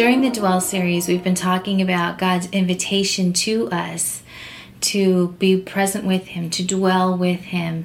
During 0.00 0.22
the 0.22 0.30
Dwell 0.30 0.62
series, 0.62 1.08
we've 1.08 1.22
been 1.22 1.34
talking 1.34 1.82
about 1.82 2.16
God's 2.16 2.46
invitation 2.52 3.34
to 3.34 3.68
us 3.68 4.22
to 4.80 5.36
be 5.38 5.60
present 5.60 6.06
with 6.06 6.28
Him, 6.28 6.48
to 6.48 6.64
dwell 6.64 7.18
with 7.18 7.40
Him 7.40 7.84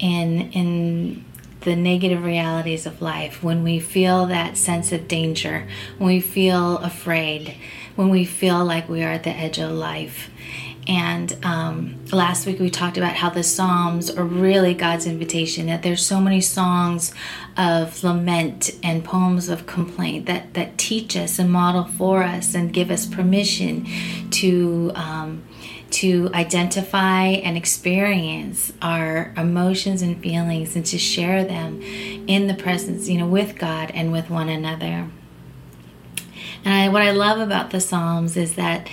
in, 0.00 0.50
in 0.50 1.24
the 1.60 1.76
negative 1.76 2.24
realities 2.24 2.84
of 2.84 3.00
life, 3.00 3.44
when 3.44 3.62
we 3.62 3.78
feel 3.78 4.26
that 4.26 4.56
sense 4.56 4.90
of 4.90 5.06
danger, 5.06 5.68
when 5.98 6.08
we 6.08 6.20
feel 6.20 6.78
afraid, 6.78 7.54
when 7.94 8.08
we 8.08 8.24
feel 8.24 8.64
like 8.64 8.88
we 8.88 9.04
are 9.04 9.12
at 9.12 9.22
the 9.22 9.30
edge 9.30 9.60
of 9.60 9.70
life. 9.70 10.30
And 10.86 11.36
um, 11.44 12.04
last 12.10 12.44
week 12.44 12.58
we 12.58 12.68
talked 12.68 12.96
about 12.96 13.14
how 13.14 13.30
the 13.30 13.44
Psalms 13.44 14.10
are 14.10 14.24
really 14.24 14.74
God's 14.74 15.06
invitation, 15.06 15.66
that 15.66 15.82
there's 15.82 16.04
so 16.04 16.20
many 16.20 16.40
songs 16.40 17.14
of 17.56 18.02
lament 18.02 18.70
and 18.82 19.04
poems 19.04 19.48
of 19.48 19.66
complaint 19.66 20.26
that, 20.26 20.54
that 20.54 20.78
teach 20.78 21.16
us 21.16 21.38
and 21.38 21.52
model 21.52 21.84
for 21.84 22.24
us 22.24 22.54
and 22.54 22.72
give 22.72 22.90
us 22.90 23.06
permission 23.06 23.86
to. 24.30 24.92
Um, 24.94 25.44
to 25.92 26.30
identify 26.32 27.26
and 27.26 27.54
experience 27.54 28.72
our 28.80 29.34
emotions 29.36 30.00
and 30.00 30.18
feelings 30.22 30.74
and 30.74 30.86
to 30.86 30.96
share 30.96 31.44
them 31.44 31.82
in 31.82 32.46
the 32.46 32.54
presence, 32.54 33.10
you 33.10 33.18
know, 33.18 33.26
with 33.26 33.58
God 33.58 33.90
and 33.92 34.10
with 34.10 34.30
one 34.30 34.48
another. 34.48 35.10
And 36.64 36.74
I, 36.74 36.88
what 36.88 37.02
I 37.02 37.10
love 37.10 37.40
about 37.40 37.72
the 37.72 37.80
Psalms 37.80 38.38
is 38.38 38.54
that 38.54 38.88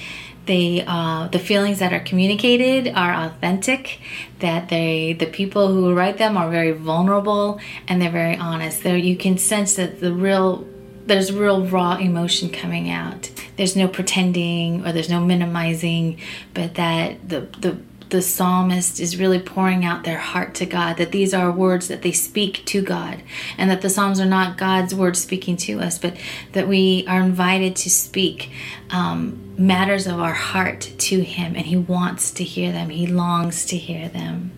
they 0.49 0.83
uh, 0.87 1.27
the 1.27 1.37
feelings 1.37 1.77
that 1.77 1.93
are 1.93 1.99
communicated 1.99 2.91
are 2.95 3.13
authentic 3.13 3.99
that 4.39 4.67
they 4.69 5.13
the 5.13 5.27
people 5.27 5.67
who 5.67 5.93
write 5.93 6.17
them 6.17 6.35
are 6.35 6.49
very 6.49 6.71
vulnerable 6.71 7.59
and 7.87 8.01
they're 8.01 8.09
very 8.09 8.35
honest. 8.35 8.81
There 8.81 8.97
you 8.97 9.15
can 9.15 9.37
sense 9.37 9.75
that 9.75 10.01
the 10.01 10.11
real 10.11 10.67
there's 11.05 11.31
real 11.31 11.67
raw 11.67 11.97
emotion 11.97 12.49
coming 12.49 12.89
out. 12.89 13.29
There's 13.57 13.75
no 13.75 13.87
pretending 13.87 14.85
or 14.85 14.91
there's 14.91 15.09
no 15.09 15.23
minimizing 15.23 16.19
but 16.55 16.73
that 16.75 17.29
the 17.29 17.41
the 17.59 17.77
the 18.09 18.21
psalmist 18.21 18.99
is 18.99 19.17
really 19.17 19.39
pouring 19.39 19.85
out 19.85 20.03
their 20.03 20.17
heart 20.17 20.55
to 20.55 20.65
God, 20.65 20.97
that 20.97 21.11
these 21.11 21.33
are 21.33 21.51
words 21.51 21.87
that 21.87 22.01
they 22.01 22.11
speak 22.11 22.65
to 22.65 22.81
God, 22.81 23.21
and 23.57 23.69
that 23.69 23.81
the 23.81 23.89
Psalms 23.89 24.19
are 24.19 24.25
not 24.25 24.57
God's 24.57 24.95
words 24.95 25.19
speaking 25.19 25.57
to 25.57 25.79
us, 25.79 25.97
but 25.97 26.17
that 26.53 26.67
we 26.67 27.05
are 27.07 27.21
invited 27.21 27.75
to 27.77 27.89
speak 27.89 28.51
um, 28.89 29.53
matters 29.57 30.07
of 30.07 30.19
our 30.19 30.33
heart 30.33 30.91
to 30.97 31.23
Him, 31.23 31.55
and 31.55 31.67
He 31.67 31.77
wants 31.77 32.31
to 32.31 32.43
hear 32.43 32.71
them, 32.71 32.89
He 32.89 33.05
longs 33.05 33.65
to 33.67 33.77
hear 33.77 34.09
them. 34.09 34.51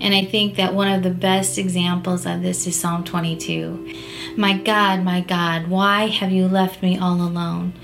And 0.00 0.14
I 0.14 0.24
think 0.24 0.56
that 0.56 0.74
one 0.74 0.88
of 0.88 1.02
the 1.02 1.10
best 1.10 1.56
examples 1.56 2.26
of 2.26 2.42
this 2.42 2.66
is 2.66 2.78
Psalm 2.78 3.04
22. 3.04 3.94
My 4.36 4.58
God, 4.58 5.04
my 5.04 5.20
God, 5.20 5.68
why 5.68 6.08
have 6.08 6.32
you 6.32 6.48
left 6.48 6.82
me 6.82 6.98
all 6.98 7.22
alone? 7.22 7.74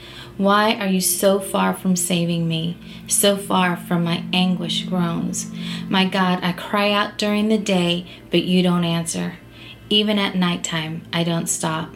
Why 0.41 0.77
are 0.77 0.87
you 0.87 1.03
so 1.03 1.39
far 1.39 1.75
from 1.75 1.97
saving 1.97 2.49
me, 2.49 2.79
so 3.07 3.37
far 3.37 3.77
from 3.77 4.05
my 4.05 4.25
anguish 4.33 4.85
groans? 4.85 5.51
My 5.91 6.07
God, 6.07 6.39
I 6.43 6.53
cry 6.53 6.93
out 6.93 7.19
during 7.19 7.49
the 7.49 7.59
day, 7.59 8.07
but 8.31 8.45
you 8.45 8.63
don't 8.63 8.85
answer. 8.85 9.35
Even 9.91 10.19
at 10.19 10.37
nighttime, 10.37 11.03
I 11.13 11.25
don't 11.25 11.47
stop. 11.47 11.95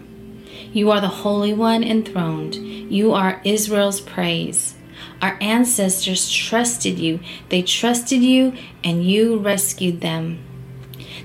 You 0.74 0.90
are 0.90 1.00
the 1.00 1.08
Holy 1.08 1.54
One 1.54 1.82
enthroned. 1.82 2.56
You 2.56 3.12
are 3.12 3.40
Israel's 3.46 4.02
praise. 4.02 4.74
Our 5.22 5.38
ancestors 5.40 6.30
trusted 6.30 6.98
you. 6.98 7.20
They 7.48 7.62
trusted 7.62 8.20
you, 8.20 8.52
and 8.84 9.08
you 9.08 9.38
rescued 9.38 10.02
them. 10.02 10.44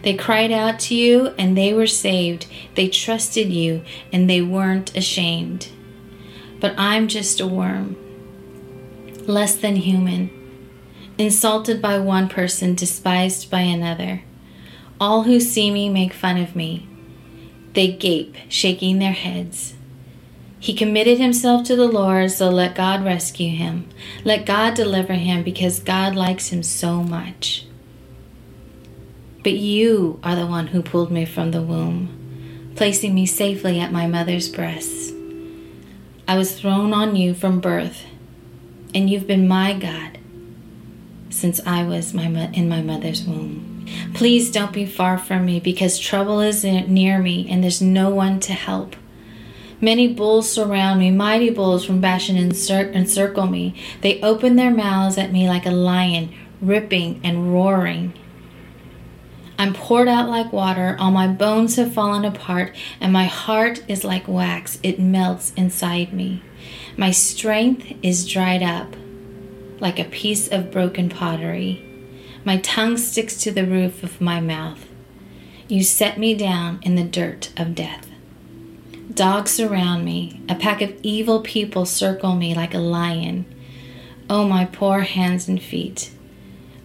They 0.03 0.13
cried 0.13 0.53
out 0.53 0.79
to 0.87 0.95
you, 0.95 1.33
and 1.37 1.57
they 1.57 1.73
were 1.73 1.85
saved. 1.85 2.47
They 2.75 2.87
trusted 2.87 3.51
you, 3.51 3.83
and 4.13 4.29
they 4.29 4.41
weren't 4.41 4.95
ashamed 4.95 5.67
but 6.59 6.73
I'm 6.77 7.07
just 7.07 7.39
a 7.39 7.47
worm, 7.47 7.95
less 9.25 9.55
than 9.55 9.77
human, 9.77 10.29
insulted 11.17 11.81
by 11.81 11.99
one 11.99 12.29
person, 12.29 12.75
despised 12.75 13.49
by 13.49 13.61
another. 13.61 14.23
All 14.99 15.23
who 15.23 15.39
see 15.39 15.71
me 15.71 15.89
make 15.89 16.13
fun 16.13 16.37
of 16.37 16.55
me. 16.55 16.87
They 17.73 17.91
gape, 17.91 18.35
shaking 18.49 18.99
their 18.99 19.13
heads. 19.13 19.75
He 20.59 20.73
committed 20.73 21.19
himself 21.19 21.65
to 21.67 21.75
the 21.75 21.87
Lord, 21.87 22.31
so 22.31 22.49
let 22.49 22.75
God 22.75 23.05
rescue 23.05 23.55
him. 23.55 23.87
Let 24.25 24.45
God 24.45 24.73
deliver 24.73 25.13
him 25.13 25.43
because 25.43 25.79
God 25.79 26.15
likes 26.15 26.49
him 26.49 26.63
so 26.63 27.01
much. 27.01 27.65
But 29.41 29.53
you 29.53 30.19
are 30.21 30.35
the 30.35 30.47
one 30.47 30.67
who 30.67 30.81
pulled 30.81 31.11
me 31.11 31.23
from 31.23 31.51
the 31.51 31.61
womb, 31.61 32.73
placing 32.75 33.15
me 33.15 33.25
safely 33.25 33.79
at 33.79 33.93
my 33.93 34.05
mother's 34.05 34.49
breast. 34.49 35.13
I 36.29 36.37
was 36.37 36.53
thrown 36.53 36.93
on 36.93 37.15
you 37.15 37.33
from 37.33 37.59
birth, 37.59 38.05
and 38.93 39.09
you've 39.09 39.25
been 39.25 39.47
my 39.47 39.73
God 39.73 40.19
since 41.31 41.59
I 41.65 41.83
was 41.83 42.13
my 42.13 42.25
in 42.53 42.69
my 42.69 42.83
mother's 42.83 43.23
womb. 43.23 43.87
Please 44.13 44.51
don't 44.51 44.71
be 44.71 44.85
far 44.85 45.17
from 45.17 45.43
me 45.47 45.59
because 45.59 45.97
trouble 45.97 46.39
is 46.39 46.63
near 46.63 47.17
me 47.17 47.49
and 47.49 47.63
there's 47.63 47.81
no 47.81 48.11
one 48.11 48.39
to 48.41 48.53
help. 48.53 48.95
Many 49.81 50.07
bulls 50.07 50.47
surround 50.47 50.99
me, 50.99 51.09
mighty 51.09 51.49
bulls 51.49 51.83
from 51.83 51.99
Bashan 51.99 52.37
encircle 52.37 53.47
me. 53.47 53.73
They 54.01 54.21
open 54.21 54.55
their 54.55 54.69
mouths 54.69 55.17
at 55.17 55.31
me 55.31 55.47
like 55.49 55.65
a 55.65 55.71
lion, 55.71 56.31
ripping 56.61 57.21
and 57.23 57.51
roaring. 57.51 58.13
I'm 59.59 59.73
poured 59.73 60.07
out 60.07 60.29
like 60.29 60.53
water, 60.53 60.95
all 60.97 61.11
my 61.11 61.27
bones 61.27 61.75
have 61.75 61.93
fallen 61.93 62.23
apart, 62.23 62.73
and 63.01 63.11
my 63.11 63.25
heart 63.25 63.83
is 63.89 64.05
like 64.05 64.25
wax, 64.25 64.79
it 64.83 65.01
melts 65.01 65.51
inside 65.57 66.13
me. 66.13 66.41
My 66.95 67.11
strength 67.11 67.91
is 68.01 68.25
dried 68.25 68.63
up 68.63 68.95
like 69.81 69.99
a 69.99 70.05
piece 70.05 70.47
of 70.47 70.71
broken 70.71 71.09
pottery. 71.09 71.85
My 72.45 72.59
tongue 72.59 72.95
sticks 72.97 73.35
to 73.41 73.51
the 73.51 73.65
roof 73.65 74.01
of 74.01 74.21
my 74.21 74.39
mouth. 74.39 74.87
You 75.67 75.83
set 75.83 76.17
me 76.17 76.35
down 76.35 76.79
in 76.81 76.95
the 76.95 77.03
dirt 77.03 77.51
of 77.57 77.75
death. 77.75 78.07
Dogs 79.13 79.51
surround 79.51 80.05
me, 80.05 80.41
a 80.47 80.55
pack 80.55 80.81
of 80.81 80.95
evil 81.03 81.41
people 81.41 81.85
circle 81.85 82.33
me 82.33 82.55
like 82.55 82.73
a 82.73 82.79
lion. 82.79 83.45
Oh, 84.29 84.47
my 84.47 84.63
poor 84.63 85.01
hands 85.01 85.49
and 85.49 85.61
feet. 85.61 86.11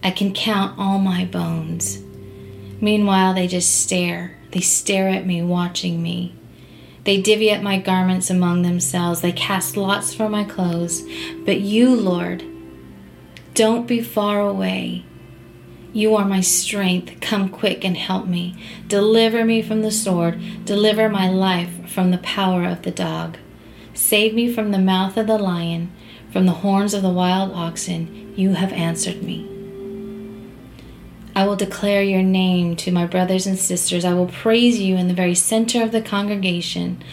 I 0.03 0.11
can 0.11 0.33
count 0.33 0.77
all 0.77 0.99
my 0.99 1.23
bones. 1.23 2.04
Meanwhile, 2.81 3.33
they 3.33 3.47
just 3.47 3.81
stare. 3.81 4.37
They 4.51 4.61
stare 4.61 5.09
at 5.09 5.25
me, 5.25 5.41
watching 5.41 6.01
me. 6.01 6.35
They 7.03 7.21
divvy 7.21 7.51
up 7.51 7.61
my 7.61 7.77
garments 7.77 8.29
among 8.29 8.63
themselves. 8.63 9.21
They 9.21 9.31
cast 9.31 9.77
lots 9.77 10.13
for 10.13 10.27
my 10.27 10.43
clothes. 10.43 11.03
But 11.45 11.61
you, 11.61 11.95
Lord, 11.95 12.43
don't 13.53 13.87
be 13.87 14.01
far 14.01 14.41
away. 14.41 15.05
You 15.93 16.15
are 16.15 16.25
my 16.25 16.41
strength. 16.41 17.21
Come 17.21 17.47
quick 17.49 17.85
and 17.85 17.95
help 17.95 18.25
me. 18.25 18.57
Deliver 18.87 19.45
me 19.45 19.61
from 19.61 19.81
the 19.81 19.91
sword. 19.91 20.65
Deliver 20.65 21.07
my 21.07 21.29
life 21.29 21.89
from 21.89 22.11
the 22.11 22.17
power 22.17 22.65
of 22.65 22.81
the 22.81 22.91
dog. 22.91 23.37
Save 23.93 24.33
me 24.33 24.51
from 24.51 24.71
the 24.71 24.79
mouth 24.79 25.15
of 25.15 25.27
the 25.27 25.37
lion, 25.37 25.91
from 26.31 26.45
the 26.45 26.51
horns 26.51 26.93
of 26.93 27.01
the 27.01 27.09
wild 27.09 27.53
oxen. 27.53 28.33
You 28.35 28.55
have 28.55 28.73
answered 28.73 29.23
me. 29.23 29.54
I 31.35 31.45
will 31.45 31.57
declare 31.57 32.01
your 32.01 32.23
name 32.23 32.77
to 32.77 32.93
my 32.93 33.05
brothers 33.05 33.45
and 33.45 33.59
sisters. 33.59 34.05
I 34.05 34.13
will 34.13 34.27
praise 34.27 34.79
you 34.79 34.95
in 34.95 35.09
the 35.09 35.13
very 35.13 35.35
center 35.35 35.83
of 35.83 35.91
the 35.91 36.01
congregation. 36.01 37.03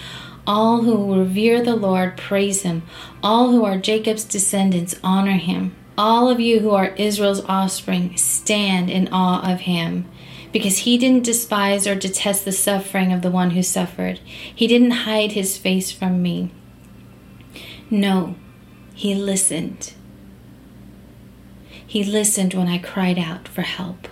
All 0.47 0.83
who 0.83 1.19
revere 1.19 1.61
the 1.61 1.75
Lord 1.75 2.17
praise 2.17 2.63
him. 2.63 2.85
All 3.21 3.51
who 3.51 3.65
are 3.65 3.77
Jacob's 3.79 4.23
descendants 4.23 4.95
honor 5.03 5.39
him. 5.39 5.75
All 5.99 6.31
of 6.31 6.39
you 6.39 6.61
who 6.61 6.71
are 6.71 6.95
Israel's 6.95 7.45
offspring 7.47 8.17
stand 8.17 8.91
in 8.91 9.09
awe 9.13 9.53
of 9.53 9.63
him. 9.63 10.09
Because 10.53 10.79
he 10.79 10.99
didn't 10.99 11.25
despise 11.25 11.87
or 11.89 11.97
detest 11.97 12.45
the 12.45 12.53
suffering 12.53 13.13
of 13.13 13.23
the 13.23 13.31
one 13.31 13.51
who 13.51 13.63
suffered. 13.63 14.21
He 14.55 14.69
didn't 14.69 14.91
hide 14.91 15.33
his 15.33 15.59
face 15.59 15.91
from 15.91 16.23
me. 16.23 16.53
No, 17.91 18.37
he 18.95 19.17
listened. 19.17 19.95
He 21.93 22.05
listened 22.05 22.55
when 22.55 22.69
I 22.69 22.79
cried 22.79 23.19
out 23.19 23.47
for 23.47 23.61
help. 23.61 24.09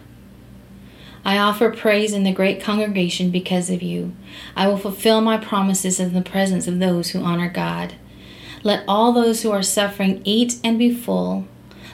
I 1.24 1.38
offer 1.38 1.70
praise 1.70 2.12
in 2.12 2.24
the 2.24 2.30
great 2.30 2.60
congregation 2.62 3.30
because 3.30 3.70
of 3.70 3.80
you. 3.80 4.14
I 4.54 4.68
will 4.68 4.76
fulfill 4.76 5.22
my 5.22 5.38
promises 5.38 5.98
in 5.98 6.12
the 6.12 6.20
presence 6.20 6.68
of 6.68 6.78
those 6.78 7.12
who 7.12 7.22
honor 7.22 7.48
God. 7.48 7.94
Let 8.62 8.84
all 8.86 9.14
those 9.14 9.40
who 9.40 9.50
are 9.50 9.62
suffering 9.62 10.20
eat 10.26 10.60
and 10.62 10.78
be 10.78 10.94
full. 10.94 11.48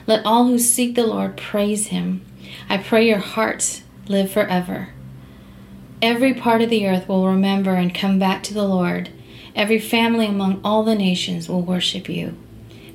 Let 0.07 0.25
all 0.25 0.47
who 0.47 0.59
seek 0.59 0.95
the 0.95 1.07
Lord 1.07 1.37
praise 1.37 1.87
him. 1.87 2.21
I 2.67 2.79
pray 2.79 3.07
your 3.07 3.19
hearts 3.19 3.83
live 4.09 4.29
forever. 4.29 4.89
Every 6.01 6.33
part 6.33 6.61
of 6.61 6.69
the 6.69 6.85
earth 6.85 7.07
will 7.07 7.29
remember 7.29 7.75
and 7.75 7.95
come 7.95 8.19
back 8.19 8.43
to 8.43 8.53
the 8.53 8.67
Lord. 8.67 9.07
Every 9.55 9.79
family 9.79 10.25
among 10.25 10.59
all 10.65 10.83
the 10.83 10.95
nations 10.95 11.47
will 11.47 11.61
worship 11.61 12.09
you, 12.09 12.35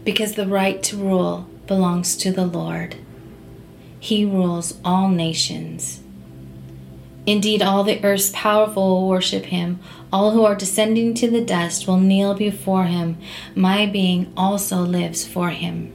because 0.04 0.34
the 0.34 0.46
right 0.46 0.82
to 0.82 0.98
rule 0.98 1.48
belongs 1.72 2.16
to 2.18 2.32
the 2.32 2.46
Lord. 2.46 2.96
He 3.98 4.24
rules 4.24 4.78
all 4.84 5.08
nations 5.08 6.02
Indeed, 7.24 7.62
all 7.62 7.84
the 7.84 8.02
earth's 8.04 8.30
powerful 8.30 8.88
will 8.88 9.08
worship 9.08 9.46
him. 9.46 9.78
All 10.12 10.32
who 10.32 10.44
are 10.44 10.56
descending 10.56 11.14
to 11.14 11.30
the 11.30 11.44
dust 11.44 11.86
will 11.86 11.98
kneel 11.98 12.34
before 12.34 12.84
him. 12.84 13.16
My 13.54 13.86
being 13.86 14.32
also 14.36 14.78
lives 14.78 15.26
for 15.26 15.50
him. 15.50 15.92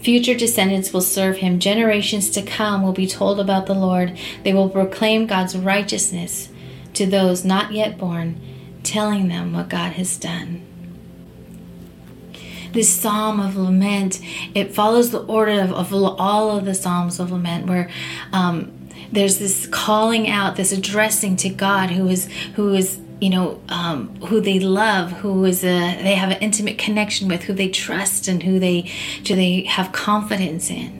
Future 0.00 0.34
descendants 0.34 0.92
will 0.92 1.00
serve 1.00 1.38
him. 1.38 1.58
Generations 1.58 2.30
to 2.30 2.42
come 2.42 2.82
will 2.82 2.92
be 2.92 3.06
told 3.06 3.38
about 3.38 3.66
the 3.66 3.74
Lord. 3.74 4.18
They 4.42 4.52
will 4.52 4.68
proclaim 4.68 5.26
God's 5.26 5.56
righteousness 5.56 6.48
to 6.94 7.06
those 7.06 7.44
not 7.44 7.72
yet 7.72 7.98
born, 7.98 8.40
telling 8.82 9.28
them 9.28 9.52
what 9.52 9.68
God 9.68 9.92
has 9.92 10.16
done. 10.16 10.62
This 12.72 12.88
psalm 12.88 13.40
of 13.40 13.56
lament, 13.56 14.20
it 14.54 14.74
follows 14.74 15.10
the 15.10 15.22
order 15.24 15.60
of, 15.60 15.72
of 15.72 15.92
all 15.92 16.56
of 16.56 16.64
the 16.64 16.74
psalms 16.74 17.20
of 17.20 17.30
lament, 17.30 17.66
where 17.66 17.90
um, 18.32 18.72
there's 19.12 19.38
this 19.38 19.66
calling 19.66 20.28
out, 20.28 20.56
this 20.56 20.72
addressing 20.72 21.36
to 21.36 21.48
God, 21.48 21.90
who 21.90 22.08
is 22.08 22.28
who 22.54 22.74
is 22.74 22.98
you 23.20 23.30
know 23.30 23.60
um, 23.68 24.14
who 24.26 24.40
they 24.40 24.60
love, 24.60 25.12
who 25.12 25.44
is 25.44 25.64
a 25.64 26.02
they 26.02 26.14
have 26.14 26.30
an 26.30 26.38
intimate 26.40 26.78
connection 26.78 27.28
with, 27.28 27.44
who 27.44 27.52
they 27.52 27.68
trust, 27.68 28.28
and 28.28 28.42
who 28.42 28.58
they 28.58 28.90
do 29.22 29.34
they 29.34 29.62
have 29.62 29.92
confidence 29.92 30.70
in. 30.70 30.95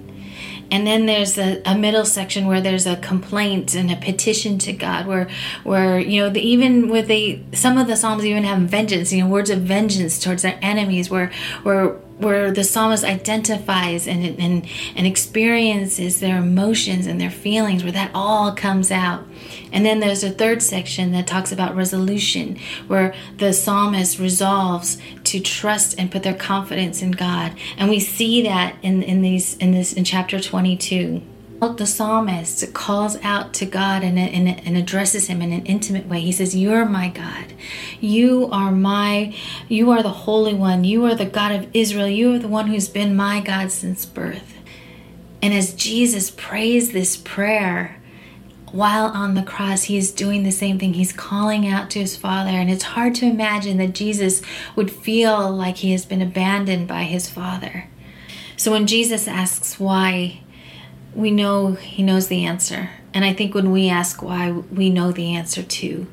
And 0.70 0.86
then 0.86 1.06
there's 1.06 1.38
a, 1.38 1.62
a, 1.64 1.76
middle 1.76 2.04
section 2.04 2.46
where 2.46 2.60
there's 2.60 2.86
a 2.86 2.96
complaint 2.96 3.74
and 3.74 3.90
a 3.90 3.96
petition 3.96 4.58
to 4.60 4.72
God, 4.72 5.06
where, 5.06 5.28
where 5.62 5.98
you 5.98 6.20
know, 6.20 6.30
the, 6.30 6.40
even 6.40 6.88
with 6.88 7.06
the 7.06 7.40
some 7.52 7.78
of 7.78 7.86
the 7.86 7.96
psalms 7.96 8.24
even 8.24 8.44
have 8.44 8.60
vengeance, 8.62 9.12
you 9.12 9.22
know, 9.22 9.28
words 9.28 9.50
of 9.50 9.60
vengeance 9.60 10.18
towards 10.18 10.42
their 10.42 10.58
enemies, 10.62 11.08
where, 11.08 11.30
where 11.62 11.96
where 12.18 12.50
the 12.50 12.64
psalmist 12.64 13.04
identifies 13.04 14.08
and, 14.08 14.24
and, 14.38 14.66
and 14.94 15.06
experiences 15.06 16.20
their 16.20 16.38
emotions 16.38 17.06
and 17.06 17.20
their 17.20 17.30
feelings, 17.30 17.82
where 17.82 17.92
that 17.92 18.10
all 18.14 18.52
comes 18.52 18.90
out. 18.90 19.24
And 19.72 19.84
then 19.84 20.00
there's 20.00 20.24
a 20.24 20.30
third 20.30 20.62
section 20.62 21.12
that 21.12 21.26
talks 21.26 21.52
about 21.52 21.76
resolution, 21.76 22.58
where 22.86 23.14
the 23.36 23.52
psalmist 23.52 24.18
resolves 24.18 24.98
to 25.24 25.40
trust 25.40 25.94
and 25.98 26.10
put 26.10 26.22
their 26.22 26.34
confidence 26.34 27.02
in 27.02 27.10
God. 27.10 27.52
And 27.76 27.90
we 27.90 28.00
see 28.00 28.42
that 28.42 28.76
in, 28.82 29.02
in 29.02 29.22
these 29.22 29.56
in 29.58 29.72
this 29.72 29.92
in 29.92 30.04
chapter 30.04 30.40
22 30.40 31.22
the 31.60 31.86
psalmist 31.86 32.72
calls 32.74 33.16
out 33.22 33.54
to 33.54 33.66
God 33.66 34.02
and, 34.02 34.18
and, 34.18 34.48
and, 34.48 34.76
addresses 34.76 35.26
him 35.28 35.40
in 35.40 35.52
an 35.52 35.64
intimate 35.66 36.06
way. 36.06 36.20
He 36.20 36.32
says, 36.32 36.56
You're 36.56 36.84
my 36.84 37.08
God. 37.08 37.54
You 38.00 38.48
are 38.52 38.70
my, 38.70 39.34
you 39.68 39.90
are 39.90 40.02
the 40.02 40.10
Holy 40.10 40.54
One. 40.54 40.84
You 40.84 41.04
are 41.06 41.14
the 41.14 41.24
God 41.26 41.52
of 41.52 41.68
Israel. 41.74 42.08
You 42.08 42.34
are 42.34 42.38
the 42.38 42.48
one 42.48 42.66
who's 42.66 42.88
been 42.88 43.16
my 43.16 43.40
God 43.40 43.70
since 43.70 44.04
birth. 44.04 44.54
And 45.40 45.54
as 45.54 45.74
Jesus 45.74 46.30
prays 46.30 46.92
this 46.92 47.16
prayer, 47.16 48.00
while 48.72 49.06
on 49.06 49.34
the 49.34 49.42
cross, 49.42 49.84
he 49.84 49.96
is 49.96 50.12
doing 50.12 50.42
the 50.42 50.50
same 50.50 50.78
thing. 50.78 50.94
He's 50.94 51.12
calling 51.12 51.66
out 51.66 51.88
to 51.90 52.00
his 52.00 52.16
Father. 52.16 52.50
And 52.50 52.70
it's 52.70 52.82
hard 52.82 53.14
to 53.16 53.26
imagine 53.26 53.78
that 53.78 53.94
Jesus 53.94 54.42
would 54.74 54.90
feel 54.90 55.50
like 55.50 55.76
he 55.76 55.92
has 55.92 56.04
been 56.04 56.20
abandoned 56.20 56.88
by 56.88 57.04
his 57.04 57.30
Father. 57.30 57.88
So 58.56 58.72
when 58.72 58.86
Jesus 58.86 59.28
asks 59.28 59.78
why, 59.78 60.40
we 61.16 61.30
know 61.30 61.72
He 61.72 62.02
knows 62.02 62.28
the 62.28 62.44
answer. 62.44 62.90
And 63.14 63.24
I 63.24 63.32
think 63.32 63.54
when 63.54 63.70
we 63.70 63.88
ask 63.88 64.22
why, 64.22 64.50
we 64.50 64.90
know 64.90 65.10
the 65.10 65.34
answer 65.34 65.62
too. 65.62 66.06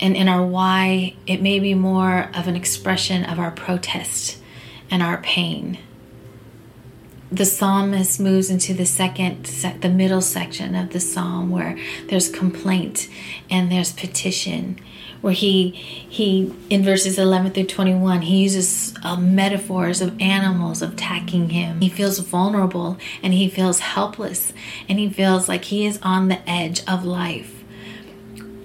And 0.00 0.16
in 0.16 0.28
our 0.28 0.46
why, 0.46 1.16
it 1.26 1.42
may 1.42 1.58
be 1.58 1.74
more 1.74 2.30
of 2.34 2.46
an 2.46 2.54
expression 2.54 3.24
of 3.24 3.40
our 3.40 3.50
protest 3.50 4.38
and 4.90 5.02
our 5.02 5.18
pain. 5.18 5.78
The 7.32 7.44
psalmist 7.44 8.20
moves 8.20 8.48
into 8.48 8.72
the 8.72 8.86
second, 8.86 9.44
the 9.80 9.90
middle 9.90 10.22
section 10.22 10.74
of 10.74 10.90
the 10.90 11.00
psalm 11.00 11.50
where 11.50 11.76
there's 12.08 12.30
complaint 12.30 13.08
and 13.50 13.70
there's 13.70 13.92
petition 13.92 14.78
where 15.20 15.32
he 15.32 15.70
he 15.70 16.52
in 16.70 16.82
verses 16.84 17.18
11 17.18 17.52
through 17.52 17.64
21 17.64 18.22
he 18.22 18.42
uses 18.42 18.94
uh, 19.02 19.16
metaphors 19.16 20.00
of 20.00 20.20
animals 20.20 20.82
attacking 20.82 21.50
him. 21.50 21.80
He 21.80 21.88
feels 21.88 22.18
vulnerable 22.18 22.98
and 23.22 23.34
he 23.34 23.48
feels 23.48 23.80
helpless 23.80 24.52
and 24.88 24.98
he 24.98 25.08
feels 25.08 25.48
like 25.48 25.64
he 25.64 25.86
is 25.86 25.98
on 26.02 26.28
the 26.28 26.48
edge 26.48 26.82
of 26.86 27.04
life 27.04 27.58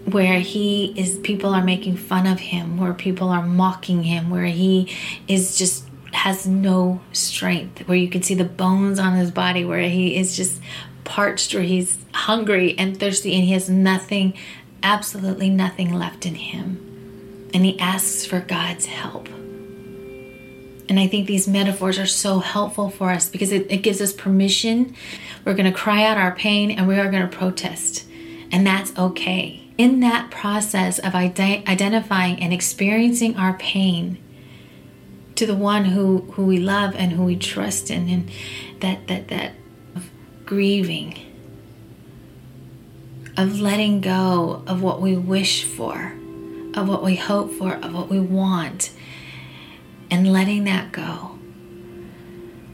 where 0.06 0.40
he 0.40 0.94
is 1.00 1.18
people 1.20 1.54
are 1.54 1.64
making 1.64 1.96
fun 1.96 2.28
of 2.28 2.40
him 2.40 2.78
where 2.78 2.94
people 2.94 3.30
are 3.30 3.46
mocking 3.46 4.04
him 4.04 4.30
where 4.30 4.46
he 4.46 4.94
is 5.28 5.58
just 5.58 5.86
has 6.12 6.46
no 6.46 7.02
strength 7.12 7.88
where 7.88 7.98
you 7.98 8.10
can 8.10 8.22
see 8.22 8.36
the 8.36 8.44
bones 8.44 9.00
on 9.00 9.16
his 9.16 9.32
body 9.32 9.66
where 9.66 9.90
he 9.90 10.16
is 10.16 10.36
just 10.36 10.62
parched 11.04 11.54
where 11.54 11.64
he's 11.64 11.98
hungry 12.14 12.78
and 12.78 13.00
thirsty 13.00 13.34
and 13.34 13.44
he 13.44 13.54
has 13.54 13.70
nothing 13.70 14.34
absolutely 14.84 15.50
nothing 15.50 15.94
left 15.94 16.26
in 16.26 16.36
him. 16.36 17.50
And 17.54 17.66
he 17.66 17.80
asks 17.80 18.26
for 18.26 18.40
God's 18.40 18.86
help. 18.86 19.28
And 20.90 21.00
I 21.00 21.08
think 21.08 21.28
these 21.28 21.48
metaphors 21.48 21.98
are 21.98 22.06
so 22.06 22.40
helpful 22.40 22.90
for 22.90 23.10
us 23.10 23.30
because 23.30 23.52
it, 23.52 23.72
it 23.72 23.78
gives 23.78 24.02
us 24.02 24.12
permission. 24.12 24.96
We're 25.46 25.54
going 25.54 25.72
to 25.72 25.78
cry 25.78 26.04
out 26.04 26.18
our 26.18 26.36
pain 26.36 26.72
and 26.72 26.88
we 26.88 27.00
are 27.00 27.10
going 27.10 27.28
to 27.28 27.36
protest. 27.36 28.06
And 28.52 28.68
that's 28.68 28.96
okay. 28.98 29.62
In 29.78 30.02
that 30.02 30.30
process 30.30 31.00
of 31.00 31.16
ide- 31.16 31.40
identifying 31.40 32.40
and 32.40 32.54
experiencing 32.54 33.38
our 33.38 33.54
pain 33.54 34.20
to 35.36 35.48
the 35.48 35.56
one 35.56 35.86
who, 35.86 36.20
who 36.34 36.46
we 36.46 36.60
love 36.60 36.94
and 36.96 37.14
who 37.14 37.24
we 37.24 37.36
trust 37.36 37.90
in, 37.90 38.08
and 38.10 38.32
that, 38.82 39.08
that, 39.08 39.30
that 39.30 39.54
grieving 40.46 41.18
of 43.38 43.60
letting 43.60 44.02
go 44.02 44.64
of 44.68 44.82
what 44.82 45.02
we 45.02 45.16
wish 45.16 45.64
for, 45.64 46.14
of 46.76 46.88
what 46.88 47.04
we 47.04 47.16
hope 47.16 47.52
for, 47.52 47.74
of 47.76 47.94
what 47.94 48.10
we 48.10 48.20
want, 48.20 48.92
and 50.12 50.32
letting 50.32 50.66
that 50.66 50.92
go 50.92 51.40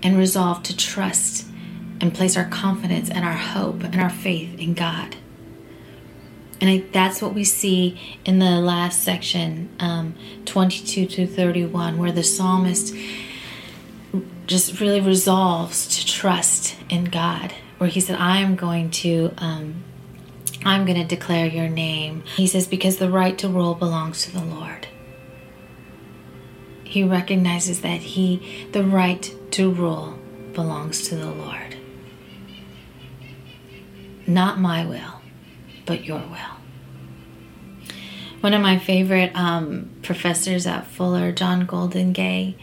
and 0.03 0.17
resolve 0.17 0.63
to 0.63 0.75
trust 0.75 1.45
and 2.01 2.13
place 2.13 2.37
our 2.37 2.45
confidence 2.45 3.09
and 3.09 3.25
our 3.25 3.33
hope 3.33 3.83
and 3.83 3.99
our 3.99 4.09
faith 4.09 4.57
in 4.59 4.73
God. 4.73 5.15
And 6.61 6.69
I, 6.69 6.83
that's 6.91 7.21
what 7.21 7.33
we 7.33 7.43
see 7.45 8.19
in 8.25 8.39
the 8.39 8.59
last 8.59 9.03
section, 9.03 9.69
um, 9.79 10.15
22 10.45 11.05
to 11.05 11.27
31, 11.27 11.97
where 11.97 12.11
the 12.11 12.23
psalmist 12.23 12.93
just 14.45 14.79
really 14.79 14.99
resolves 14.99 15.87
to 15.99 16.05
trust 16.05 16.75
in 16.89 17.05
God, 17.05 17.53
where 17.77 17.89
he 17.89 18.01
said, 18.01 18.17
I 18.17 18.39
am 18.39 18.55
going 18.55 18.91
to 18.91 19.33
um, 19.37 19.83
I'm 20.65 20.85
going 20.85 20.97
to 20.97 21.05
declare 21.05 21.45
your 21.45 21.69
name. 21.69 22.23
He 22.35 22.47
says, 22.47 22.67
because 22.67 22.97
the 22.97 23.09
right 23.09 23.37
to 23.37 23.47
rule 23.47 23.75
belongs 23.75 24.25
to 24.25 24.31
the 24.31 24.43
Lord. 24.43 24.87
He 26.83 27.03
recognizes 27.03 27.81
that 27.81 28.01
he, 28.01 28.67
the 28.71 28.83
right 28.83 29.33
to 29.51 29.71
rule 29.71 30.19
belongs 30.53 31.07
to 31.07 31.15
the 31.15 31.31
Lord. 31.31 31.77
Not 34.27 34.59
my 34.59 34.85
will, 34.85 35.21
but 35.85 36.03
your 36.03 36.19
will. 36.19 36.57
One 38.41 38.53
of 38.53 38.61
my 38.61 38.79
favorite 38.79 39.35
um, 39.35 39.89
professors 40.01 40.65
at 40.65 40.87
Fuller, 40.87 41.31
John 41.31 41.65
Goldingay, 41.67 42.55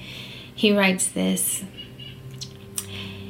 he 0.55 0.77
writes 0.77 1.09
this. 1.09 1.65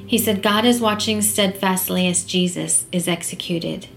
He 0.06 0.18
said, 0.18 0.42
God 0.42 0.64
is 0.64 0.80
watching 0.80 1.22
steadfastly 1.22 2.06
as 2.08 2.24
Jesus 2.24 2.86
is 2.92 3.08
executed 3.08 3.88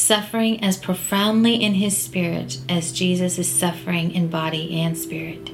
suffering 0.00 0.62
as 0.64 0.76
profoundly 0.76 1.54
in 1.54 1.74
his 1.74 1.96
spirit 1.96 2.58
as 2.68 2.92
Jesus 2.92 3.38
is 3.38 3.48
suffering 3.48 4.12
in 4.12 4.28
body 4.28 4.80
and 4.80 4.96
spirit. 4.96 5.50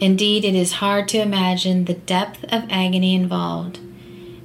Indeed, 0.00 0.44
it 0.44 0.54
is 0.54 0.74
hard 0.74 1.08
to 1.08 1.20
imagine 1.20 1.84
the 1.84 1.94
depth 1.94 2.44
of 2.44 2.70
agony 2.70 3.14
involved 3.14 3.80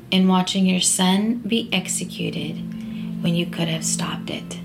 in 0.09 0.27
watching 0.27 0.65
your 0.65 0.81
son 0.81 1.37
be 1.39 1.69
executed 1.71 2.55
when 3.23 3.35
you 3.35 3.45
could 3.45 3.67
have 3.67 3.85
stopped 3.85 4.29
it. 4.29 4.59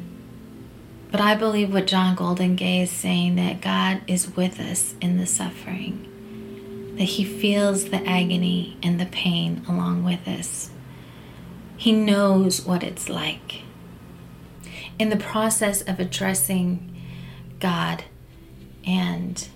But 1.11 1.21
I 1.21 1.35
believe 1.35 1.73
what 1.73 1.87
John 1.87 2.17
Goldingay 2.17 2.83
is 2.83 2.91
saying 2.91 3.37
that 3.37 3.61
God 3.61 4.01
is 4.07 4.35
with 4.35 4.59
us 4.61 4.95
in 5.01 5.19
the 5.19 5.27
suffering, 5.27 6.95
that 6.97 7.05
he 7.05 7.25
feels 7.25 7.91
the 7.91 8.07
agony 8.07 8.77
and 8.83 8.99
the 8.99 9.07
pain 9.07 9.63
along 9.69 10.05
with 10.05 10.27
us. 10.27 10.71
He 11.77 11.93
knows 11.93 12.65
what 12.65 12.83
it's 12.83 13.09
like 13.09 13.63
in 14.99 15.11
the 15.11 15.17
process 15.17 15.83
of 15.83 16.01
addressing 16.01 16.95
God 17.61 18.05
and 18.87 19.49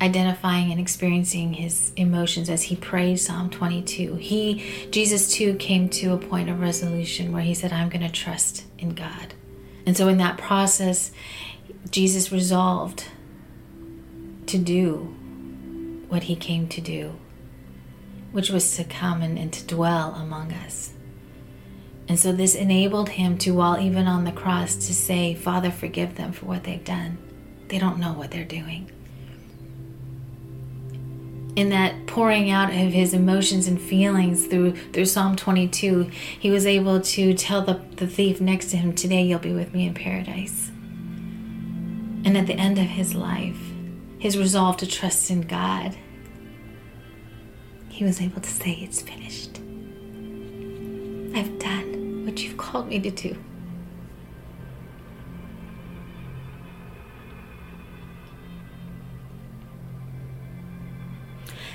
identifying 0.00 0.70
and 0.70 0.80
experiencing 0.80 1.54
his 1.54 1.92
emotions 1.96 2.48
as 2.48 2.64
he 2.64 2.76
prayed 2.76 3.18
Psalm 3.18 3.50
22. 3.50 4.14
He 4.16 4.88
Jesus 4.90 5.32
too 5.32 5.54
came 5.54 5.88
to 5.90 6.12
a 6.12 6.18
point 6.18 6.48
of 6.48 6.60
resolution 6.60 7.32
where 7.32 7.42
he 7.42 7.54
said 7.54 7.72
I'm 7.72 7.88
going 7.88 8.06
to 8.06 8.12
trust 8.12 8.64
in 8.78 8.90
God. 8.90 9.34
And 9.86 9.96
so 9.96 10.08
in 10.08 10.18
that 10.18 10.38
process 10.38 11.10
Jesus 11.90 12.30
resolved 12.30 13.04
to 14.46 14.58
do 14.58 15.14
what 16.08 16.24
he 16.24 16.36
came 16.36 16.68
to 16.68 16.80
do, 16.80 17.14
which 18.32 18.50
was 18.50 18.76
to 18.76 18.84
come 18.84 19.20
and, 19.20 19.38
and 19.38 19.52
to 19.52 19.66
dwell 19.66 20.14
among 20.14 20.52
us 20.52 20.92
And 22.08 22.18
so 22.18 22.32
this 22.32 22.54
enabled 22.54 23.10
him 23.10 23.36
to, 23.38 23.52
while 23.52 23.78
even 23.78 24.06
on 24.06 24.24
the 24.24 24.32
cross, 24.32 24.74
to 24.74 24.94
say, 24.94 25.34
Father, 25.34 25.70
forgive 25.70 26.16
them 26.16 26.32
for 26.32 26.46
what 26.46 26.64
they've 26.64 26.84
done. 26.84 27.18
They 27.68 27.78
don't 27.78 27.98
know 27.98 28.14
what 28.14 28.30
they're 28.30 28.44
doing. 28.44 28.90
In 31.54 31.68
that 31.70 32.06
pouring 32.06 32.50
out 32.50 32.70
of 32.70 32.92
his 32.92 33.12
emotions 33.12 33.66
and 33.66 33.80
feelings 33.80 34.46
through 34.46 34.76
through 34.92 35.04
Psalm 35.04 35.36
22, 35.36 36.10
he 36.38 36.50
was 36.50 36.66
able 36.66 37.00
to 37.00 37.34
tell 37.34 37.62
the, 37.62 37.80
the 37.96 38.06
thief 38.06 38.40
next 38.40 38.70
to 38.70 38.76
him, 38.76 38.94
Today 38.94 39.22
you'll 39.22 39.38
be 39.38 39.52
with 39.52 39.74
me 39.74 39.86
in 39.86 39.92
paradise. 39.92 40.70
And 42.24 42.38
at 42.38 42.46
the 42.46 42.54
end 42.54 42.78
of 42.78 42.84
his 42.84 43.14
life, 43.14 43.60
his 44.18 44.38
resolve 44.38 44.76
to 44.78 44.86
trust 44.86 45.30
in 45.30 45.42
God, 45.42 45.96
he 47.88 48.04
was 48.04 48.20
able 48.20 48.40
to 48.40 48.50
say, 48.50 48.72
It's 48.72 49.02
finished. 49.02 49.58
I've 51.34 51.58
done 51.58 51.87
called 52.68 52.88
me 52.88 53.00
to 53.00 53.10
do. 53.10 53.36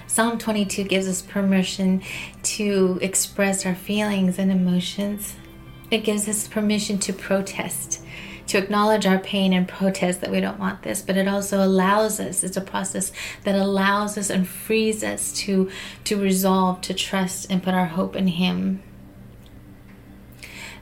Psalm 0.05 0.37
22 0.37 0.83
gives 0.83 1.07
us 1.07 1.23
permission 1.23 2.03
to 2.43 2.99
express 3.01 3.65
our 3.65 3.73
feelings 3.73 4.37
and 4.37 4.51
emotions. 4.51 5.35
It 5.89 6.03
gives 6.03 6.27
us 6.29 6.47
permission 6.47 6.99
to 6.99 7.13
protest, 7.13 8.03
to 8.45 8.59
acknowledge 8.59 9.07
our 9.07 9.17
pain 9.17 9.51
and 9.51 9.67
protest 9.67 10.21
that 10.21 10.29
we 10.29 10.39
don't 10.39 10.59
want 10.59 10.83
this, 10.83 11.01
but 11.01 11.17
it 11.17 11.27
also 11.27 11.65
allows 11.65 12.19
us, 12.19 12.43
it's 12.43 12.57
a 12.57 12.61
process 12.61 13.11
that 13.43 13.55
allows 13.55 14.15
us 14.15 14.29
and 14.29 14.47
frees 14.47 15.03
us 15.03 15.33
to, 15.39 15.71
to 16.03 16.21
resolve, 16.21 16.81
to 16.81 16.93
trust, 16.93 17.49
and 17.49 17.63
put 17.63 17.73
our 17.73 17.87
hope 17.87 18.15
in 18.15 18.27
Him. 18.27 18.83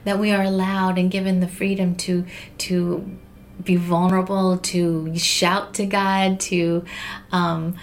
That 0.04 0.18
we 0.18 0.32
are 0.32 0.42
allowed 0.42 0.98
and 0.98 1.10
given 1.10 1.40
the 1.40 1.48
freedom 1.48 1.94
to, 1.96 2.24
to 2.58 3.18
be 3.62 3.76
vulnerable, 3.76 4.58
to 4.58 5.16
shout 5.16 5.74
to 5.74 5.86
God, 5.86 6.40
to, 6.40 6.84
um, 7.30 7.76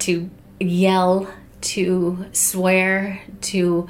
to 0.00 0.30
yell, 0.60 1.32
to 1.62 2.26
swear, 2.32 3.22
to 3.42 3.88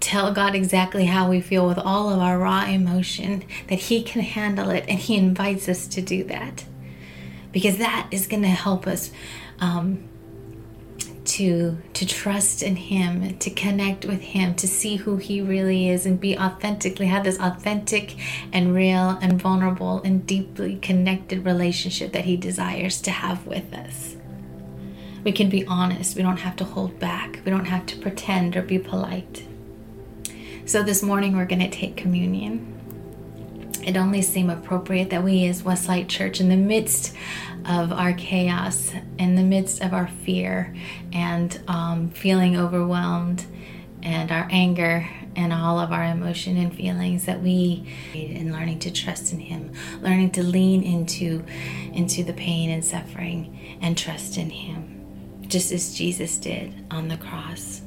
tell 0.00 0.32
God 0.32 0.54
exactly 0.54 1.06
how 1.06 1.30
we 1.30 1.40
feel 1.40 1.66
with 1.66 1.78
all 1.78 2.10
of 2.10 2.18
our 2.18 2.38
raw 2.38 2.66
emotion, 2.66 3.44
that 3.68 3.78
He 3.78 4.02
can 4.02 4.20
handle 4.22 4.70
it, 4.70 4.84
and 4.88 4.98
He 4.98 5.16
invites 5.16 5.68
us 5.68 5.86
to 5.88 6.02
do 6.02 6.24
that. 6.24 6.64
Because 7.52 7.78
that 7.78 8.08
is 8.10 8.26
going 8.26 8.42
to 8.42 8.48
help 8.48 8.86
us 8.86 9.10
um, 9.60 10.08
to 11.24 11.78
to 11.94 12.06
trust 12.06 12.62
in 12.62 12.76
Him, 12.76 13.38
to 13.38 13.50
connect 13.50 14.04
with 14.04 14.20
Him, 14.20 14.54
to 14.56 14.68
see 14.68 14.96
who 14.96 15.16
He 15.16 15.40
really 15.40 15.88
is, 15.88 16.06
and 16.06 16.20
be 16.20 16.38
authentically 16.38 17.06
have 17.06 17.24
this 17.24 17.38
authentic 17.38 18.16
and 18.52 18.74
real 18.74 19.18
and 19.20 19.40
vulnerable 19.40 20.02
and 20.02 20.26
deeply 20.26 20.76
connected 20.76 21.44
relationship 21.44 22.12
that 22.12 22.24
He 22.24 22.36
desires 22.36 23.00
to 23.02 23.10
have 23.10 23.46
with 23.46 23.72
us 23.72 24.16
we 25.24 25.32
can 25.32 25.48
be 25.48 25.66
honest. 25.66 26.16
We 26.16 26.22
don't 26.22 26.36
have 26.36 26.56
to 26.56 26.64
hold 26.64 26.98
back. 27.00 27.40
We 27.44 27.50
don't 27.50 27.64
have 27.64 27.86
to 27.86 27.96
pretend 27.96 28.56
or 28.56 28.62
be 28.62 28.78
polite. 28.78 29.44
So 30.66 30.82
this 30.82 31.02
morning 31.02 31.36
we're 31.36 31.46
going 31.46 31.60
to 31.60 31.70
take 31.70 31.96
communion. 31.96 32.70
It 33.84 33.96
only 33.96 34.22
seemed 34.22 34.50
appropriate 34.50 35.10
that 35.10 35.22
we, 35.22 35.46
as 35.46 35.62
Westlight 35.62 36.08
Church, 36.08 36.40
in 36.40 36.48
the 36.48 36.56
midst 36.56 37.14
of 37.66 37.92
our 37.92 38.12
chaos, 38.12 38.92
in 39.18 39.36
the 39.36 39.42
midst 39.42 39.82
of 39.82 39.92
our 39.92 40.08
fear 40.08 40.74
and 41.12 41.60
um, 41.68 42.10
feeling 42.10 42.56
overwhelmed, 42.56 43.44
and 44.02 44.30
our 44.30 44.48
anger 44.50 45.08
and 45.36 45.52
all 45.52 45.78
of 45.78 45.90
our 45.90 46.04
emotion 46.04 46.56
and 46.56 46.74
feelings 46.74 47.24
that 47.24 47.42
we 47.42 47.86
in 48.14 48.52
learning 48.52 48.78
to 48.78 48.90
trust 48.90 49.32
in 49.32 49.40
him 49.40 49.72
learning 50.00 50.30
to 50.30 50.44
lean 50.44 50.82
into 50.82 51.42
into 51.92 52.22
the 52.22 52.32
pain 52.34 52.70
and 52.70 52.84
suffering 52.84 53.78
and 53.80 53.96
trust 53.98 54.36
in 54.36 54.50
him 54.50 54.94
just 55.48 55.72
as 55.72 55.94
Jesus 55.94 56.36
did 56.38 56.72
on 56.90 57.08
the 57.08 57.16
cross. 57.16 57.82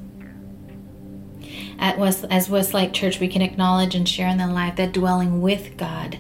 At 1.80 1.98
West, 1.98 2.26
as 2.30 2.50
Westlight 2.50 2.94
Church, 2.94 3.20
we 3.20 3.28
can 3.28 3.42
acknowledge 3.42 3.96
and 3.96 4.08
share 4.08 4.28
in 4.28 4.38
the 4.38 4.48
life 4.48 4.76
that 4.78 4.94
dwelling 4.94 5.42
with 5.42 5.78
God 5.78 6.18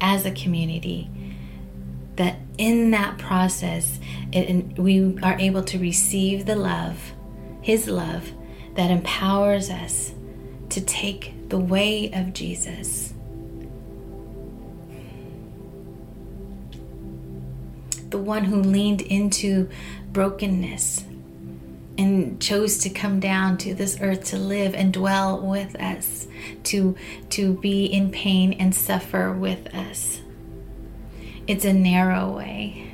as 0.00 0.24
a 0.24 0.30
community, 0.30 1.10
that 2.16 2.38
in 2.56 2.90
that 2.90 3.18
process, 3.18 4.00
it, 4.32 4.78
we 4.78 5.18
are 5.22 5.38
able 5.38 5.62
to 5.64 5.78
receive 5.78 6.46
the 6.46 6.56
love, 6.56 7.12
His 7.62 7.88
love, 7.88 8.32
that 8.74 8.90
empowers 8.90 9.70
us 9.70 10.12
to 10.70 10.80
take 10.80 11.48
the 11.48 11.58
way 11.58 12.10
of 12.12 12.32
Jesus. 12.32 13.14
The 18.10 18.18
one 18.18 18.44
who 18.44 18.62
leaned 18.62 19.02
into 19.02 19.68
brokenness 20.12 21.04
and 21.98 22.40
chose 22.40 22.78
to 22.78 22.90
come 22.90 23.18
down 23.18 23.58
to 23.58 23.74
this 23.74 23.98
earth 24.00 24.24
to 24.26 24.38
live 24.38 24.72
and 24.72 24.92
dwell 24.92 25.44
with 25.44 25.74
us, 25.82 26.28
to, 26.62 26.96
to 27.30 27.54
be 27.54 27.86
in 27.86 28.12
pain 28.12 28.52
and 28.52 28.72
suffer 28.72 29.32
with 29.32 29.74
us. 29.74 30.20
It's 31.48 31.64
a 31.64 31.72
narrow 31.72 32.36
way. 32.36 32.92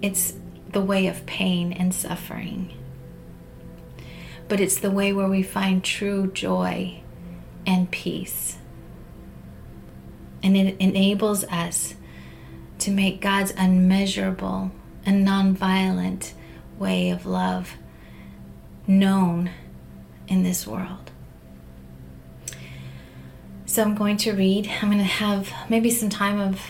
It's 0.00 0.34
the 0.70 0.80
way 0.80 1.08
of 1.08 1.26
pain 1.26 1.72
and 1.72 1.92
suffering. 1.92 2.72
But 4.48 4.60
it's 4.60 4.78
the 4.78 4.90
way 4.90 5.12
where 5.12 5.28
we 5.28 5.42
find 5.42 5.82
true 5.82 6.30
joy 6.30 7.02
and 7.66 7.90
peace. 7.90 8.58
And 10.42 10.56
it 10.56 10.76
enables 10.78 11.44
us 11.44 11.94
to 12.78 12.90
make 12.90 13.20
God's 13.20 13.52
unmeasurable 13.56 14.70
a 15.06 15.10
nonviolent 15.10 16.32
way 16.78 17.10
of 17.10 17.26
love 17.26 17.76
known 18.86 19.50
in 20.28 20.42
this 20.42 20.66
world. 20.66 21.10
So 23.66 23.82
I'm 23.82 23.94
going 23.94 24.18
to 24.18 24.32
read. 24.32 24.70
I'm 24.80 24.88
going 24.90 24.98
to 24.98 25.04
have 25.04 25.50
maybe 25.68 25.90
some 25.90 26.10
time 26.10 26.38
of 26.38 26.60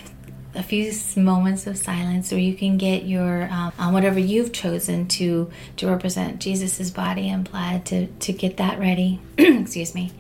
a 0.55 0.63
few 0.63 0.93
moments 1.17 1.67
of 1.67 1.79
silence 1.79 2.31
where 2.31 2.41
you 2.41 2.55
can 2.55 2.77
get 2.77 3.05
your 3.05 3.49
um, 3.51 3.93
whatever 3.93 4.21
you've 4.21 4.53
chosen 4.53 5.09
to 5.09 5.51
to 5.79 5.89
represent 5.89 6.41
Jesus's 6.41 6.91
body 6.91 7.29
and 7.29 7.51
blood 7.51 7.87
to 7.87 8.07
to 8.07 8.33
get 8.33 8.59
that 8.59 8.79
ready. 8.79 9.21
Excuse 9.39 9.95
me, 9.95 10.13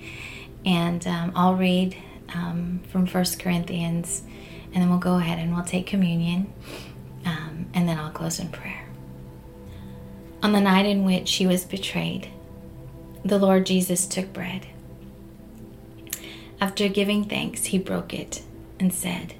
and 0.64 1.06
um, 1.06 1.32
I'll 1.36 1.54
read 1.54 1.96
um, 2.34 2.80
from 2.90 3.06
First 3.06 3.38
Corinthians, 3.38 4.22
and 4.72 4.82
then 4.82 4.88
we'll 4.88 4.98
go 4.98 5.16
ahead 5.16 5.38
and 5.38 5.54
we'll 5.54 5.64
take 5.64 5.86
communion 5.86 6.52
and 7.74 7.88
then 7.88 7.98
I'll 7.98 8.10
close 8.10 8.38
in 8.38 8.48
prayer. 8.48 8.91
On 10.42 10.52
the 10.52 10.60
night 10.60 10.86
in 10.86 11.04
which 11.04 11.34
he 11.34 11.46
was 11.46 11.64
betrayed, 11.64 12.28
the 13.24 13.38
Lord 13.38 13.64
Jesus 13.64 14.06
took 14.06 14.32
bread. 14.32 14.66
After 16.60 16.88
giving 16.88 17.24
thanks, 17.24 17.66
he 17.66 17.78
broke 17.78 18.12
it 18.12 18.42
and 18.80 18.92
said, 18.92 19.34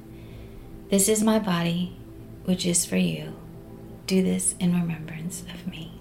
This 0.90 1.09
is 1.09 1.23
my 1.23 1.38
body, 1.38 1.97
which 2.44 2.64
is 2.64 2.85
for 2.85 2.97
you. 2.97 3.35
Do 4.06 4.23
this 4.23 4.54
in 4.61 4.75
remembrance 4.75 5.42
of 5.52 5.66
me. 5.66 5.91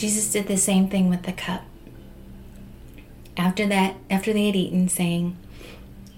Jesus 0.00 0.32
did 0.32 0.46
the 0.46 0.56
same 0.56 0.88
thing 0.88 1.10
with 1.10 1.24
the 1.24 1.32
cup. 1.34 1.62
After 3.36 3.66
that, 3.66 3.96
after 4.08 4.32
they 4.32 4.46
had 4.46 4.56
eaten, 4.56 4.88
saying, 4.88 5.36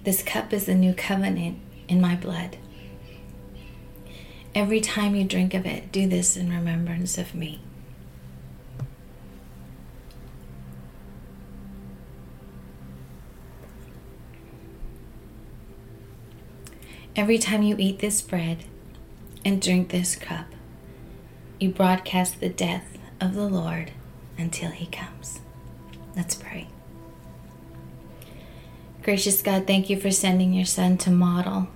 This 0.05 0.23
cup 0.23 0.53
is 0.53 0.67
the 0.67 0.73
new 0.73 0.93
covenant 0.93 1.59
in 1.89 1.99
my 1.99 2.15
blood. 2.15 2.55
Every 4.55 4.79
time 4.79 5.15
you 5.15 5.25
drink 5.25 5.53
of 5.53 5.65
it, 5.65 5.91
do 5.91 6.07
this 6.07 6.37
in 6.37 6.49
remembrance 6.49 7.17
of 7.17 7.35
me. 7.35 7.59
Every 17.17 17.37
time 17.37 17.63
you 17.63 17.75
eat 17.77 17.99
this 17.99 18.21
bread 18.21 18.63
and 19.43 19.61
drink 19.61 19.89
this 19.89 20.15
cup, 20.15 20.45
you 21.59 21.69
broadcast 21.69 22.39
the 22.39 22.47
death 22.47 22.93
of 23.19 23.33
the 23.33 23.47
Lord 23.47 23.91
until 24.37 24.71
he 24.71 24.85
comes. 24.87 25.39
Let's 26.15 26.35
pray. 26.35 26.67
Gracious 29.01 29.41
God, 29.41 29.67
thank 29.67 29.89
you 29.89 29.99
for 29.99 30.11
sending 30.11 30.53
your 30.53 30.65
Son 30.65 30.97
to 30.99 31.11
model 31.11 31.67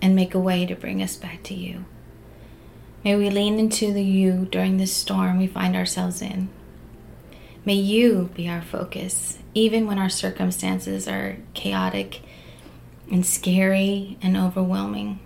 and 0.00 0.14
make 0.14 0.34
a 0.34 0.38
way 0.38 0.64
to 0.66 0.74
bring 0.74 1.02
us 1.02 1.16
back 1.16 1.42
to 1.44 1.54
you. 1.54 1.84
May 3.04 3.16
we 3.16 3.28
lean 3.28 3.58
into 3.58 3.92
the 3.92 4.02
you 4.02 4.48
during 4.50 4.78
this 4.78 4.92
storm 4.92 5.38
we 5.38 5.46
find 5.46 5.76
ourselves 5.76 6.22
in. 6.22 6.48
May 7.64 7.74
you 7.74 8.30
be 8.34 8.48
our 8.48 8.62
focus 8.62 9.38
even 9.54 9.86
when 9.86 9.98
our 9.98 10.08
circumstances 10.08 11.06
are 11.06 11.36
chaotic 11.54 12.20
and 13.10 13.24
scary 13.24 14.18
and 14.22 14.36
overwhelming. 14.36 15.20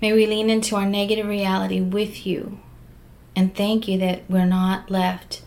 May 0.00 0.12
we 0.12 0.26
lean 0.26 0.48
into 0.48 0.76
our 0.76 0.86
negative 0.86 1.26
reality 1.26 1.80
with 1.80 2.26
you 2.26 2.60
and 3.38 3.54
thank 3.54 3.86
you 3.86 3.96
that 3.98 4.22
we're 4.28 4.44
not 4.44 4.90
left 4.90 5.42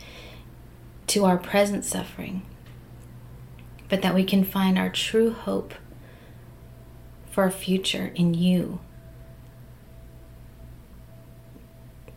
to 1.07 1.25
our 1.25 1.37
present 1.37 1.83
suffering, 1.83 2.41
but 3.89 4.01
that 4.01 4.15
we 4.15 4.23
can 4.23 4.45
find 4.45 4.79
our 4.79 4.89
true 4.89 5.31
hope 5.33 5.73
for 7.29 7.43
a 7.43 7.51
future 7.51 8.13
in 8.15 8.33
you. 8.33 8.79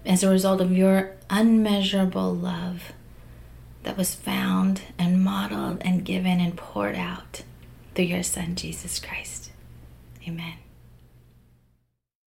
As 0.07 0.23
a 0.23 0.31
result 0.31 0.61
of 0.61 0.71
your 0.71 1.17
unmeasurable 1.29 2.33
love 2.33 2.93
that 3.83 3.97
was 3.97 4.15
found 4.15 4.83
and 4.97 5.25
modeled 5.25 5.79
and 5.81 6.05
given 6.05 6.39
and 6.39 6.57
poured 6.57 6.95
out 6.95 7.43
through 7.97 8.05
your 8.05 8.23
Son, 8.23 8.55
Jesus 8.55 9.01
Christ. 9.01 9.51
Amen. 10.29 10.64